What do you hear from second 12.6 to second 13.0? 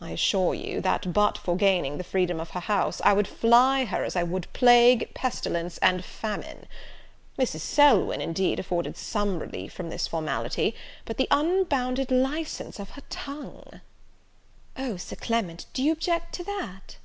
of